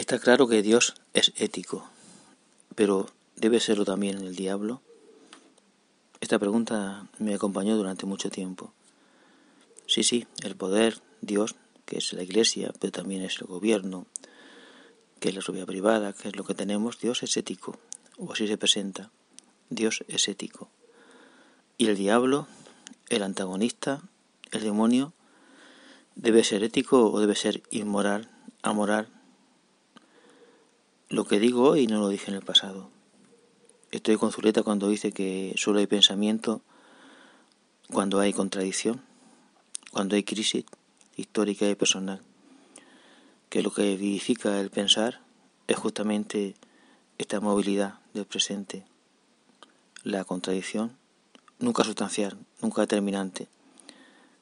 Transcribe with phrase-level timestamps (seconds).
[0.00, 1.86] Está claro que Dios es ético,
[2.74, 4.80] pero ¿debe serlo también el diablo?
[6.22, 8.72] Esta pregunta me acompañó durante mucho tiempo.
[9.86, 14.06] Sí, sí, el poder, Dios, que es la iglesia, pero también es el gobierno,
[15.18, 17.78] que es la propiedad privada, que es lo que tenemos, Dios es ético,
[18.16, 19.10] o así se presenta.
[19.68, 20.70] Dios es ético.
[21.76, 22.46] Y el diablo,
[23.10, 24.00] el antagonista,
[24.50, 25.12] el demonio,
[26.14, 28.30] debe ser ético o debe ser inmoral,
[28.62, 29.08] amoral,
[31.10, 32.88] lo que digo hoy no lo dije en el pasado.
[33.90, 36.62] Estoy con Zuleta cuando dice que solo hay pensamiento
[37.92, 39.02] cuando hay contradicción,
[39.90, 40.64] cuando hay crisis
[41.16, 42.22] histórica y personal.
[43.48, 45.20] Que lo que vivifica el pensar
[45.66, 46.54] es justamente
[47.18, 48.84] esta movilidad del presente,
[50.04, 50.96] la contradicción,
[51.58, 53.48] nunca sustancial, nunca determinante,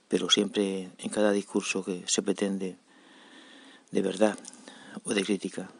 [0.08, 2.76] pero siempre en cada discurso que se pretende
[3.90, 4.38] de verdad
[5.04, 5.70] o de crítica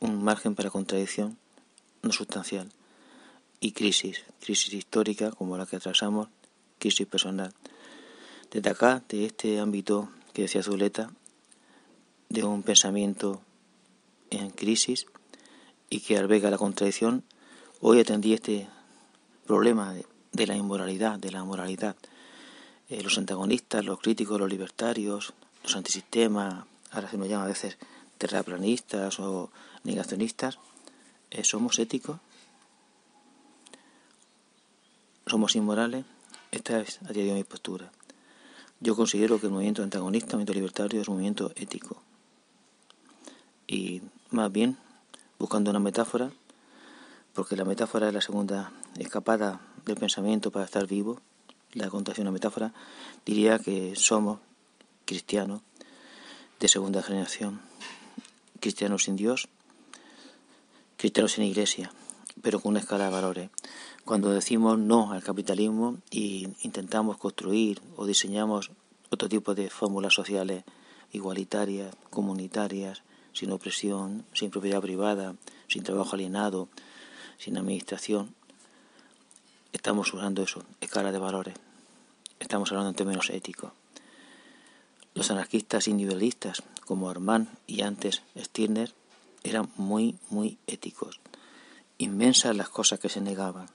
[0.00, 1.38] un margen para contradicción
[2.02, 2.70] no sustancial
[3.60, 6.28] y crisis, crisis histórica como la que atravesamos,
[6.78, 7.52] crisis personal.
[8.50, 11.10] Desde acá, de este ámbito que decía Zuleta,
[12.30, 13.42] de un pensamiento
[14.30, 15.06] en crisis
[15.90, 17.22] y que alberga la contradicción,
[17.80, 18.68] hoy atendí este
[19.46, 19.94] problema
[20.32, 21.96] de, la inmoralidad, de la moralidad.
[22.88, 27.76] Eh, los antagonistas, los críticos, los libertarios, los antisistemas, ahora se nos llama a veces
[28.20, 29.50] terraplanistas o
[29.82, 30.58] negacionistas,
[31.30, 32.20] eh, ¿somos éticos?
[35.26, 36.04] ¿Somos inmorales?
[36.50, 37.90] Esta es a día de hoy mi postura.
[38.80, 42.02] Yo considero que el movimiento antagonista, el movimiento libertario, es un movimiento ético.
[43.66, 44.76] Y más bien,
[45.38, 46.30] buscando una metáfora,
[47.32, 51.22] porque la metáfora es la segunda escapada del pensamiento para estar vivo,
[51.72, 52.74] la contación una metáfora,
[53.24, 54.40] diría que somos
[55.06, 55.62] cristianos
[56.58, 57.60] de segunda generación,
[58.60, 59.48] cristianos sin Dios,
[60.96, 61.92] cristianos en iglesia,
[62.42, 63.50] pero con una escala de valores.
[64.04, 68.70] Cuando decimos no al capitalismo y intentamos construir o diseñamos
[69.10, 70.64] otro tipo de fórmulas sociales
[71.12, 73.02] igualitarias, comunitarias,
[73.32, 75.34] sin opresión, sin propiedad privada,
[75.68, 76.68] sin trabajo alienado,
[77.38, 78.34] sin administración,
[79.72, 81.54] estamos usando eso, escala de valores.
[82.38, 83.72] Estamos hablando en términos éticos.
[85.14, 88.94] Los anarquistas individualistas, como Armand y antes Stirner,
[89.42, 91.20] eran muy, muy éticos.
[91.98, 93.66] Inmensas las cosas que se negaban.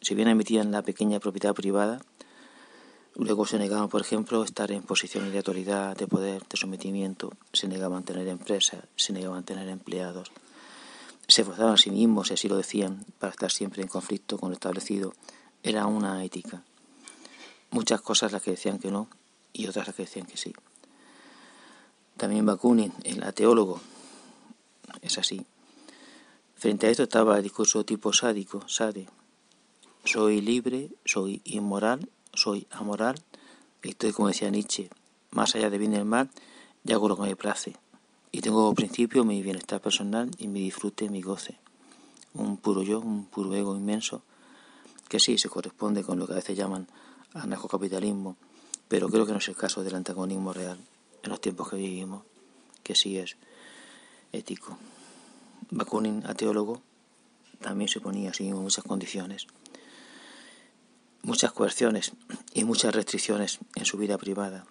[0.00, 2.00] Si bien admitían la pequeña propiedad privada,
[3.16, 7.66] luego se negaban, por ejemplo, estar en posiciones de autoridad, de poder, de sometimiento, se
[7.66, 10.30] negaban tener empresas, se negaban tener empleados,
[11.26, 14.50] se forzaban a sí mismos, si así lo decían, para estar siempre en conflicto con
[14.50, 15.12] lo establecido.
[15.62, 16.62] Era una ética.
[17.70, 19.08] Muchas cosas las que decían que no
[19.52, 20.54] y otras que decían que sí.
[22.16, 23.80] También Bakunin, el ateólogo,
[25.02, 25.46] es así.
[26.54, 29.08] Frente a esto estaba el discurso tipo sádico, sade.
[30.04, 33.22] Soy libre, soy inmoral, soy amoral,
[33.82, 34.90] estoy, como decía Nietzsche,
[35.30, 36.30] más allá de bien y el mal,
[36.84, 37.76] y hago lo que me place.
[38.32, 41.58] Y tengo principio mi bienestar personal y mi disfrute, mi goce.
[42.34, 44.22] Un puro yo, un puro ego inmenso,
[45.08, 46.86] que sí se corresponde con lo que a veces llaman
[47.34, 48.36] anarcocapitalismo,
[48.90, 50.76] pero creo que no es el caso del antagonismo real
[51.22, 52.24] en los tiempos que vivimos,
[52.82, 53.36] que sí es
[54.32, 54.76] ético.
[55.70, 56.82] Bakunin, teólogo,
[57.60, 59.46] también se ponía así muchas condiciones,
[61.22, 62.10] muchas coerciones
[62.52, 64.66] y muchas restricciones en su vida privada.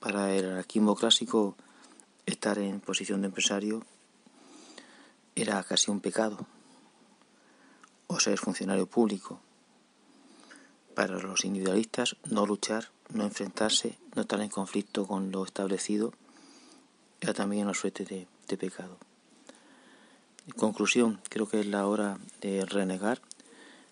[0.00, 1.54] Para el anarquismo clásico,
[2.26, 3.84] estar en posición de empresario
[5.36, 6.44] era casi un pecado,
[8.08, 9.40] o ser funcionario público.
[10.94, 16.12] Para los individualistas, no luchar, no enfrentarse, no estar en conflicto con lo establecido
[17.20, 18.26] era también una suerte de,
[18.56, 18.98] pecado.
[20.46, 23.22] En conclusión, creo que es la hora de renegar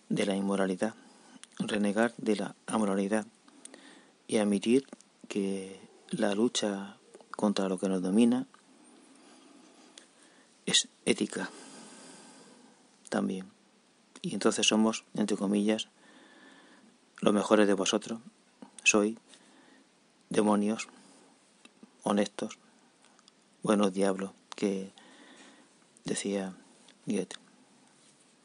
[0.09, 0.93] de la inmoralidad,
[1.57, 3.25] renegar de la amoralidad
[4.27, 4.85] y admitir
[5.27, 5.79] que
[6.09, 6.97] la lucha
[7.31, 8.45] contra lo que nos domina
[10.67, 11.49] es ética
[13.09, 13.49] también.
[14.21, 15.87] Y entonces somos, entre comillas,
[17.21, 18.19] los mejores de vosotros.
[18.83, 19.17] Soy
[20.29, 20.87] demonios
[22.03, 22.57] honestos
[23.63, 24.91] buenos diablos que
[26.03, 26.53] decía
[27.05, 27.35] Goethe.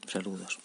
[0.06, 0.58] Saludos.